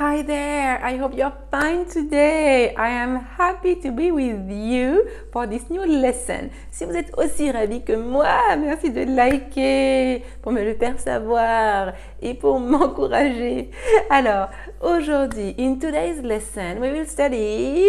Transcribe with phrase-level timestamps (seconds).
[0.00, 2.74] Hi there, I hope you're fine today.
[2.74, 6.48] I am happy to be with you for this new lesson.
[6.70, 11.92] Si vous êtes aussi ravi que moi, merci de liker pour me le faire savoir
[12.22, 13.72] et pour m'encourager.
[14.08, 14.48] Alors,
[14.80, 17.84] aujourd'hui, in today's lesson, we will study.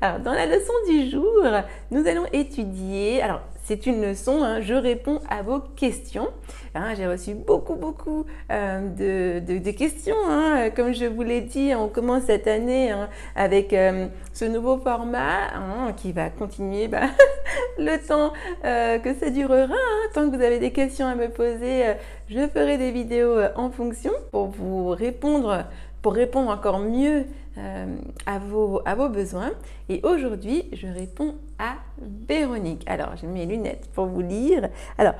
[0.00, 1.42] Alors, dans la leçon du jour,
[1.90, 3.20] nous allons étudier.
[3.22, 4.60] Alors, c'est une leçon, hein.
[4.60, 6.28] je réponds à vos questions.
[6.76, 6.94] Hein.
[6.96, 10.14] J'ai reçu beaucoup, beaucoup euh, de, questions.
[10.28, 10.70] Hein.
[10.70, 12.94] Comme je vous l'ai dit, on commence cette année
[13.34, 15.50] avec euh, ce nouveau format
[15.96, 17.08] qui va continuer bah,
[17.78, 18.32] le temps
[18.64, 19.74] euh, que ça durera.
[20.14, 21.86] Tant que vous avez des questions à me poser,
[22.28, 25.66] je ferai des vidéos en fonction pour vous répondre
[26.06, 27.24] pour répondre encore mieux
[27.58, 27.86] euh,
[28.26, 29.50] à, vos, à vos besoins.
[29.88, 31.78] Et aujourd'hui, je réponds à
[32.28, 32.84] Véronique.
[32.86, 34.68] Alors, j'ai mes lunettes pour vous lire.
[34.98, 35.14] Alors,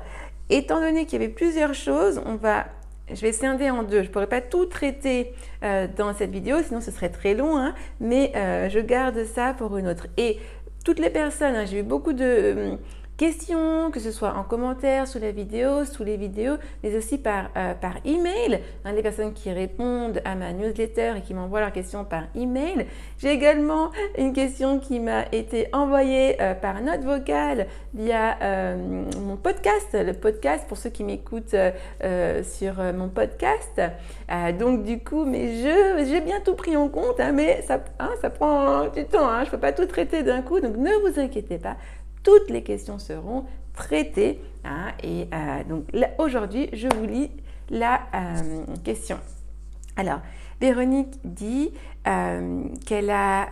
[0.48, 2.66] étant donné qu'il y avait plusieurs choses, on va
[3.12, 4.02] je vais scinder en deux.
[4.02, 5.32] Je ne pourrais pas tout traiter
[5.64, 7.74] euh, dans cette vidéo, sinon ce serait très long, hein.
[7.98, 10.06] mais euh, je garde ça pour une autre.
[10.16, 10.38] Et
[10.84, 12.78] toutes les personnes, hein, j'ai eu beaucoup de,
[13.16, 17.50] questions, que ce soit en commentaire sous la vidéo, sous les vidéos, mais aussi par,
[17.56, 18.60] euh, par email.
[18.84, 22.86] Hein, les personnes qui répondent à ma newsletter et qui m'envoient leurs questions par email.
[23.18, 29.36] J'ai également une question qui m'a été envoyée euh, par note vocale via euh, mon
[29.36, 31.56] podcast, le podcast pour ceux qui m'écoutent
[32.42, 33.80] sur mon podcast.
[34.58, 38.10] donc du coup, mais je j'ai bien tout pris en compte, hein, mais ça, hein,
[38.20, 39.40] ça prend du temps.
[39.40, 41.76] je ne peux pas tout traiter d'un coup, donc ne vous inquiétez pas
[42.26, 44.40] toutes les questions seront traitées.
[44.64, 45.84] Hein, et euh, donc
[46.18, 47.30] aujourd'hui, je vous lis
[47.70, 49.18] la euh, question.
[49.96, 50.18] Alors,
[50.60, 51.70] Véronique dit
[52.08, 53.48] euh, qu'elle a,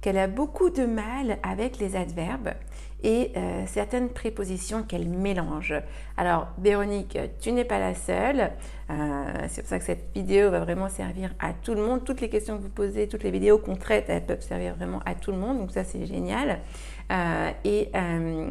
[0.00, 2.54] qu'elle a beaucoup de mal avec les adverbes
[3.02, 3.32] et
[3.66, 5.74] certaines prépositions qu'elle mélange.
[6.16, 8.50] Alors, Véronique, tu n'es pas la seule.
[9.48, 12.04] c'est pour ça que cette vidéo va vraiment servir à tout le monde.
[12.04, 15.00] Toutes les questions que vous posez, toutes les vidéos qu'on traite, elles peuvent servir vraiment
[15.06, 15.58] à tout le monde.
[15.58, 16.58] Donc ça, c'est génial.
[17.10, 18.48] Euh, et, euh,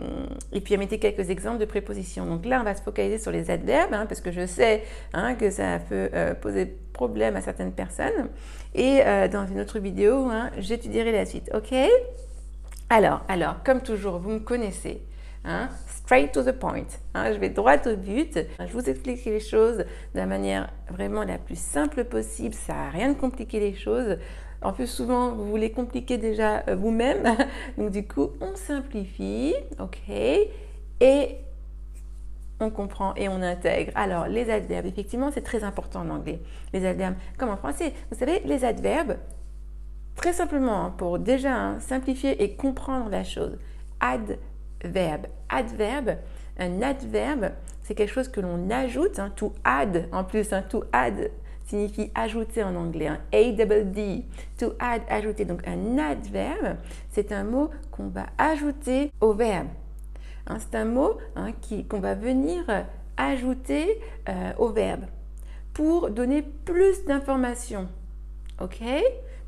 [0.51, 2.25] et, puis, elle mettait quelques exemples de prépositions.
[2.25, 4.83] Donc là, on va se focaliser sur les adverbes, hein, parce que je sais
[5.13, 8.29] hein, que ça peut euh, poser problème à certaines personnes.
[8.75, 9.01] Et
[9.31, 11.49] dans une autre vidéo, hein, j'étudierai la suite.
[11.55, 11.73] OK?
[12.91, 15.03] Alors, alors, comme toujours, vous me connaissez.
[15.87, 16.87] straight to the point.
[17.15, 18.39] je vais droit au but.
[18.59, 19.85] Je vous explique les choses de
[20.15, 22.55] la manière vraiment la plus simple possible.
[22.55, 24.17] Ça n'a rien de compliqué les choses.
[24.63, 27.23] En plus, souvent, vous voulez compliquer déjà euh, vous-même.
[27.77, 31.37] Donc, du coup, on simplifie, ok, et
[32.59, 33.91] on comprend et on intègre.
[33.95, 36.41] Alors, les adverbes, effectivement, c'est très important en anglais.
[36.73, 37.93] Les adverbes, comme en français.
[38.11, 39.15] Vous savez, les adverbes,
[40.19, 43.57] très simplement, hein, pour déjà hein, simplifier et comprendre la chose,
[44.01, 45.27] adverbe.
[45.47, 46.17] Adverbe,
[46.57, 47.51] un adverbe,
[47.83, 51.31] c'est quelque chose que l'on ajoute, hein, to add, en plus, to add
[51.67, 54.25] signifie ajouter en anglais, un A-double-D,
[54.57, 55.45] to add, ajouter.
[55.45, 56.77] Donc un adverbe,
[57.11, 59.67] c'est un mot qu'on va ajouter au verbe.
[60.57, 61.17] C'est un mot
[61.87, 62.65] qu'on va venir
[63.15, 65.05] ajouter euh, au verbe
[65.73, 67.87] pour donner plus d'informations.
[68.59, 68.81] OK?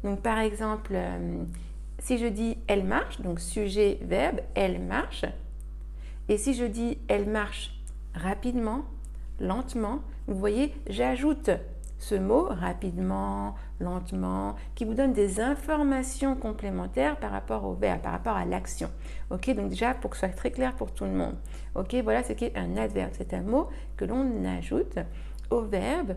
[0.03, 1.44] Donc par exemple, euh,
[2.00, 5.25] si je dis elle marche, donc sujet, verbe, elle marche.
[6.29, 7.72] Et si je dis elle marche
[8.13, 8.84] rapidement,
[9.40, 11.50] lentement, vous voyez, j'ajoute
[12.01, 18.13] ce mot rapidement, lentement, qui vous donne des informations complémentaires par rapport au verbe, par
[18.13, 18.90] rapport à l'action.
[19.29, 21.35] Ok, donc déjà pour que ce soit très clair pour tout le monde.
[21.75, 23.11] Ok, voilà ce qu'est un adverbe.
[23.17, 23.67] C'est un mot
[23.97, 24.97] que l'on ajoute
[25.51, 26.16] au verbe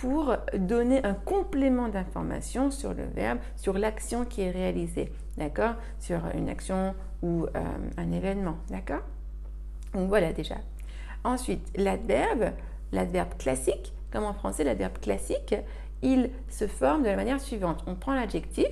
[0.00, 6.20] pour donner un complément d'information sur le verbe, sur l'action qui est réalisée, d'accord Sur
[6.34, 7.48] une action ou euh,
[7.96, 9.02] un événement, d'accord
[9.94, 10.56] Donc voilà déjà.
[11.24, 12.52] Ensuite, l'adverbe,
[12.92, 15.54] l'adverbe classique, comme en français, l'adverbe classique,
[16.02, 17.84] il se forme de la manière suivante.
[17.86, 18.68] On prend l'adjectif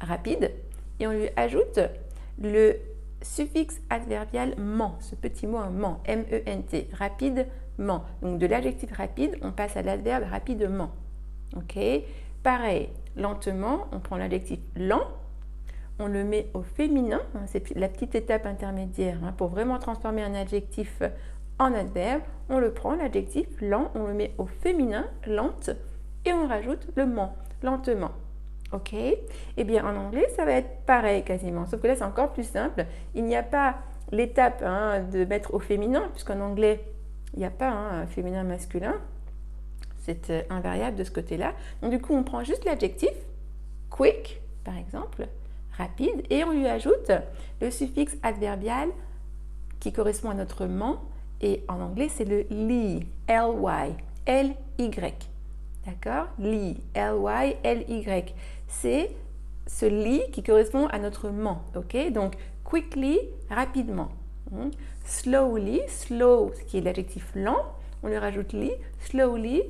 [0.00, 0.52] rapide
[0.98, 1.78] et on lui ajoute
[2.40, 2.76] le
[3.22, 8.04] suffixe adverbial ment, ce petit mot ment, M-E-N-T, rapidement.
[8.22, 10.90] Donc de l'adjectif rapide, on passe à l'adverbe rapidement.
[11.56, 11.78] Ok
[12.42, 15.06] Pareil, lentement, on prend l'adjectif lent,
[15.98, 20.22] on le met au féminin, hein, c'est la petite étape intermédiaire hein, pour vraiment transformer
[20.22, 21.02] un adjectif
[21.58, 25.70] en adverbe, on le prend, l'adjectif lent, on le met au féminin, lente,
[26.24, 28.12] et on rajoute le ment, lentement.
[28.72, 32.32] Ok Eh bien, en anglais, ça va être pareil quasiment, sauf que là, c'est encore
[32.32, 32.86] plus simple.
[33.14, 33.76] Il n'y a pas
[34.12, 36.84] l'étape hein, de mettre au féminin, puisqu'en anglais,
[37.34, 38.94] il n'y a pas un hein, féminin masculin.
[39.98, 41.52] C'est euh, invariable de ce côté-là.
[41.82, 43.12] Donc, du coup, on prend juste l'adjectif
[43.90, 45.26] quick, par exemple,
[45.76, 47.10] rapide, et on lui ajoute
[47.60, 48.88] le suffixe adverbial
[49.80, 51.00] qui correspond à notre ment
[51.40, 53.94] et en anglais, c'est le ly, L-Y,
[54.26, 55.30] L-Y.
[55.86, 56.26] D'accord?
[56.38, 58.34] Lit, L-Y-L-Y.
[58.68, 59.10] C'est
[59.66, 61.62] ce lit qui correspond à notre ment.
[61.76, 61.96] Ok?
[62.12, 62.34] Donc,
[62.64, 63.18] quickly,
[63.48, 64.08] rapidement.
[64.50, 64.70] Hmm?
[65.04, 67.64] Slowly, slow, ce qui est l'adjectif lent,
[68.02, 68.72] on lui rajoute lit.
[69.00, 69.62] Slowly,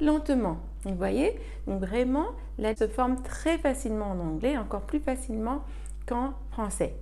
[0.00, 0.58] lentement.
[0.84, 1.38] Vous voyez?
[1.66, 2.26] Donc, vraiment,
[2.58, 5.62] là, se forme très facilement en anglais, encore plus facilement
[6.06, 6.94] qu'en français.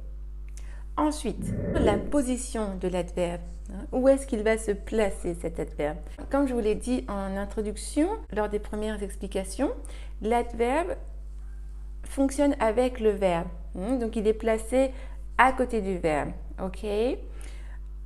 [0.97, 3.41] Ensuite, la position de l'adverbe.
[3.71, 5.99] Hein, où est-ce qu'il va se placer cet adverbe?
[6.31, 9.73] Comme je vous l'ai dit en introduction, lors des premières explications,
[10.23, 10.97] l'adverbe
[12.05, 13.49] fonctionne avec le verbe.
[13.79, 14.93] Hein, donc il est placé
[15.37, 16.31] à côté du verbe.
[16.63, 16.87] OK?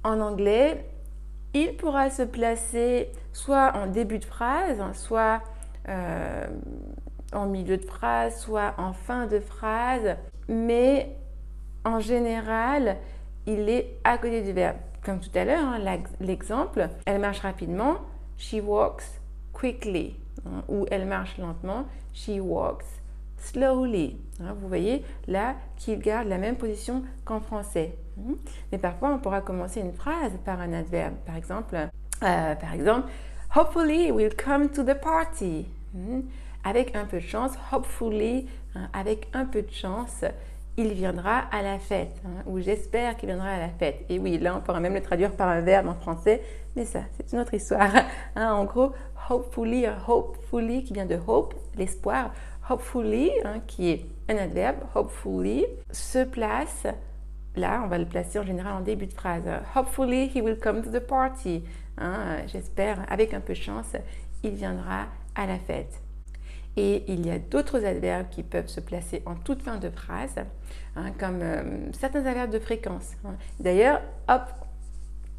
[0.04, 0.84] En anglais,
[1.54, 5.42] il pourra se placer soit en début de phrase, soit
[5.88, 6.46] euh,
[7.32, 10.16] en milieu de phrase, soit en fin de phrase,
[10.48, 11.16] mais
[11.84, 12.96] en général,
[13.46, 14.76] il est à côté du verbe.
[15.04, 15.80] Comme tout à l'heure, hein,
[16.20, 17.96] l'exemple, elle marche rapidement,
[18.36, 19.20] she walks
[19.52, 20.16] quickly,
[20.46, 22.86] hein, ou elle marche lentement, she walks
[23.36, 24.16] slowly.
[24.40, 27.96] Hein, vous voyez là qu'il garde la même position qu'en français.
[28.70, 31.14] Mais parfois, on pourra commencer une phrase par un adverbe.
[31.26, 33.08] Par exemple, euh, par exemple,
[33.56, 35.66] hopefully we'll come to the party.
[36.64, 38.46] Avec un peu de chance, hopefully,
[38.92, 40.24] avec un peu de chance,
[40.76, 44.04] il viendra à la fête, hein, ou j'espère qu'il viendra à la fête.
[44.08, 46.42] Et oui, là, on pourra même le traduire par un verbe en français,
[46.76, 47.90] mais ça, c'est une autre histoire.
[48.36, 48.92] Hein, en gros,
[49.28, 52.32] hopefully, hopefully, qui vient de hope, l'espoir,
[52.70, 56.86] hopefully, hein, qui est un adverbe, hopefully, se place,
[57.54, 59.44] là, on va le placer en général en début de phrase.
[59.74, 61.64] Hopefully, he will come to the party.
[62.46, 63.94] j'espère, avec un peu de chance,
[64.42, 66.01] il viendra à la fête.
[66.76, 70.36] Et il y a d'autres adverbes qui peuvent se placer en toute fin de phrase,
[70.96, 73.12] hein, comme euh, certains adverbes de fréquence.
[73.24, 73.34] Hein.
[73.60, 74.42] D'ailleurs, hop,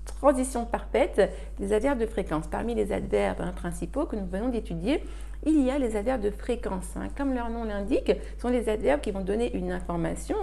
[0.05, 2.47] transition parfaite, les adverbes de fréquence.
[2.47, 5.03] Parmi les adverbes hein, principaux que nous venons d'étudier,
[5.45, 6.93] il y a les adverbes de fréquence.
[7.17, 10.35] Comme leur nom l'indique, ce sont les adverbes qui vont donner une information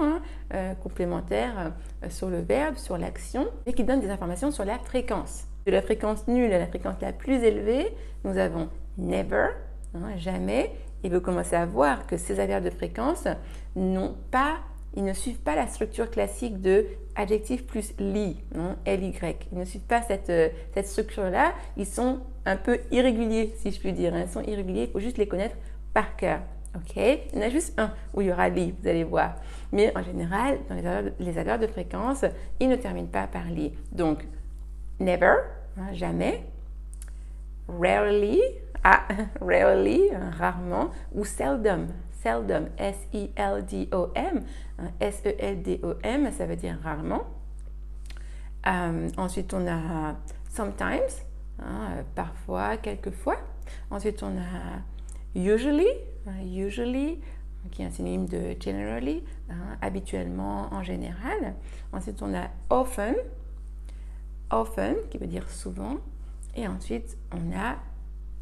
[0.53, 1.73] euh, complémentaire
[2.05, 5.45] euh, sur le verbe, sur l'action, et qui donnent des informations sur la fréquence.
[5.67, 7.95] De la fréquence nulle à la fréquence la plus élevée,
[8.25, 9.49] nous avons never,
[9.95, 10.73] Hein, jamais,
[11.03, 13.27] et vous commencez à voir que ces adverbes de fréquence
[13.75, 14.59] n'ont pas,
[14.95, 19.15] ils ne suivent pas la structure classique de adjectif plus li, non, ly.
[19.53, 21.55] Ils ne suivent pas cette, euh, cette structure-là.
[21.77, 24.15] Ils sont un peu irréguliers, si je puis dire.
[24.15, 24.23] Hein.
[24.27, 25.57] Ils sont irréguliers, il faut juste les connaître
[25.93, 26.41] par cœur.
[26.77, 26.97] Ok?
[26.97, 29.35] Il y en a juste un où il y aura li, vous allez voir.
[29.73, 32.25] Mais en général, dans les adverbes de fréquence,
[32.61, 33.73] ils ne terminent pas par li.
[33.91, 34.25] Donc,
[35.01, 35.35] never,
[35.77, 36.45] hein, jamais.
[37.69, 38.41] Rarely,
[38.85, 39.07] ah,
[39.41, 41.89] rarely, rarement, ou seldom,
[42.23, 44.45] seldom, S-I-L-D-O-M,
[45.01, 47.25] S-E-L-D-O-M, ça veut dire rarement.
[48.67, 50.17] Euh, ensuite, on a
[50.49, 51.25] sometimes,
[51.59, 53.39] hein, parfois, quelquefois.
[53.91, 54.83] Ensuite, on a
[55.35, 55.89] usually,
[56.27, 57.21] hein, usually,
[57.71, 61.55] qui est un synonyme de generally, hein, habituellement, en général.
[61.93, 63.15] Ensuite, on a often,
[64.51, 65.97] often, qui veut dire souvent.
[66.55, 67.77] Et ensuite, on a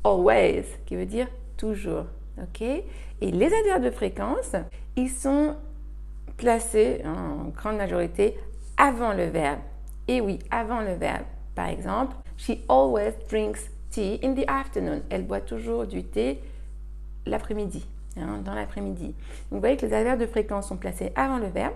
[0.04, 2.04] always, qui veut dire toujours.
[2.40, 2.62] OK?
[2.62, 4.54] Et les adverbes de fréquence,
[4.96, 5.56] ils sont
[6.36, 8.36] placés en grande majorité
[8.76, 9.60] avant le verbe.
[10.06, 11.24] Et oui, avant le verbe.
[11.54, 15.02] Par exemple, she always drinks tea in the afternoon.
[15.10, 16.40] Elle boit toujours du thé
[17.26, 17.86] l'après-midi,
[18.16, 19.14] hein, dans l'après-midi.
[19.50, 21.74] Vous voyez que les adverbes de fréquence sont placés avant le verbe,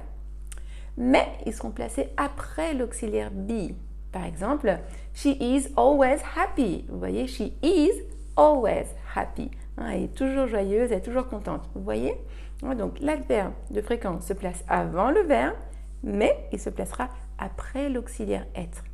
[0.97, 3.73] mais ils seront placés après l'auxiliaire be.
[4.13, 4.79] Par exemple,
[5.15, 6.85] she is always happy.
[6.89, 7.93] Vous voyez, she is
[8.37, 9.51] always happy.
[9.79, 11.69] Hein, elle est toujours joyeuse, elle est toujours contente.
[11.75, 12.15] Vous voyez
[12.63, 15.57] Donc l'adverbe de fréquence se place avant le verbe,
[16.03, 17.09] mais il se placera
[17.39, 18.85] après l'auxiliaire être.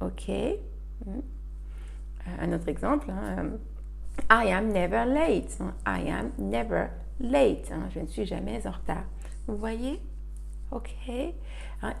[0.00, 0.28] Ok
[1.06, 1.20] hmm.
[2.40, 3.10] Un autre exemple.
[3.10, 3.52] Hein,
[4.30, 5.58] I am never late.
[5.60, 5.74] Hein.
[5.86, 7.70] I am never late.
[7.90, 9.04] Je ne suis jamais en retard.
[9.46, 10.00] Vous voyez
[10.70, 10.90] Ok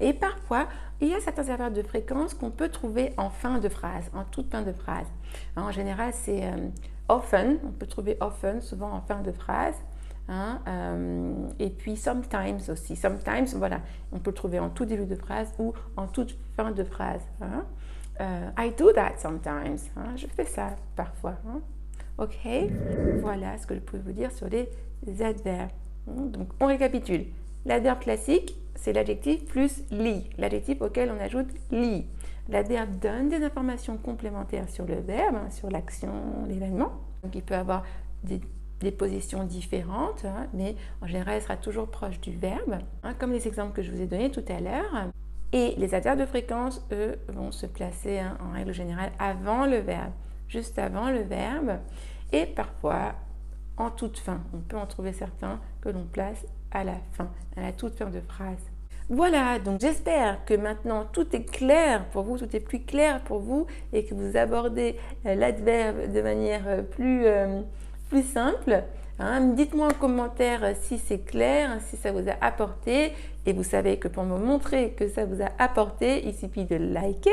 [0.00, 0.68] Et parfois,
[1.00, 4.24] il y a certains adverbes de fréquence qu'on peut trouver en fin de phrase, en
[4.24, 5.06] toute fin de phrase.
[5.56, 6.68] En général, c'est euh,
[7.08, 9.74] often, on peut trouver often souvent en fin de phrase.
[10.28, 12.94] Hein, euh, et puis sometimes aussi.
[12.94, 13.80] Sometimes, voilà,
[14.12, 17.22] on peut le trouver en tout début de phrase ou en toute fin de phrase.
[17.40, 17.64] Hein.
[18.20, 19.78] Euh, I do that sometimes.
[19.96, 20.14] Hein.
[20.14, 21.34] je fais ça parfois.
[22.18, 22.46] Ok,
[23.22, 24.68] voilà ce que je peux vous dire sur les
[25.22, 25.70] adverbes.
[26.06, 27.26] Donc, on récapitule.
[27.64, 32.06] L'adverbe classique, c'est l'adjectif plus li, l'adjectif auquel on ajoute li.
[32.48, 36.10] L'adverbe donne des informations complémentaires sur le verbe, hein, sur l'action,
[36.48, 36.90] l'événement.
[37.22, 37.84] Donc il peut avoir
[38.24, 38.40] des,
[38.90, 43.46] positions différentes, hein, mais en général, il sera toujours proche du verbe, hein, comme les
[43.46, 45.10] exemples que je vous ai donnés tout à l'heure.
[45.52, 50.12] Et les adverbes de fréquence, eux, vont se placer en règle générale avant le verbe,
[50.48, 51.78] juste avant le verbe.
[52.32, 53.14] et parfois
[53.76, 54.40] en toute fin.
[54.54, 58.10] On peut en trouver certains que l'on place à la fin, à la toute fin
[58.10, 58.70] de phrase.
[59.12, 63.40] Voilà, donc j'espère que maintenant tout est clair pour vous, tout est plus clair pour
[63.40, 64.94] vous et que vous abordez
[65.26, 67.60] euh, l'adverbe de manière euh, plus, euh,
[68.08, 68.84] plus simple.
[69.18, 69.40] Hein.
[69.56, 73.12] Dites-moi en commentaire si c'est clair, si ça vous a apporté.
[73.46, 76.76] Et vous savez que pour me montrer que ça vous a apporté, il suffit de
[76.76, 77.30] liker.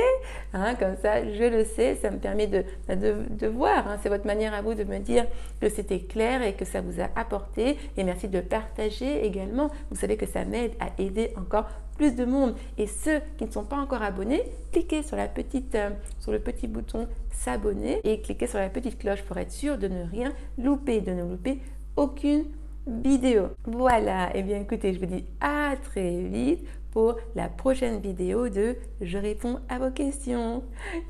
[0.54, 3.88] Hein, comme ça, je le sais, ça me permet de, de, voir.
[3.88, 3.98] Hein.
[4.02, 5.26] c'est votre manière à vous de me dire
[5.60, 7.78] que c'était clair et que ça vous a apporté.
[7.98, 9.70] Et merci de partager également.
[9.90, 11.66] Vous savez que ça m'aide à aider encore
[11.98, 12.56] plus de monde.
[12.78, 16.40] Et ceux qui ne sont pas encore abonnés, cliquez sur, la petite, euh, sur le
[16.40, 20.32] petit bouton s'abonner et cliquez sur la petite cloche pour être sûr de ne rien
[20.58, 21.60] louper, de ne louper
[21.96, 22.46] aucune
[22.88, 23.50] vidéo.
[23.66, 28.50] Voilà, et eh bien écoutez, je vous dis à très vite pour la prochaine vidéo
[28.50, 30.64] de Je réponds à vos questions.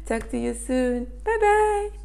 [0.06, 1.06] Talk to you soon.
[1.24, 2.00] Bye bye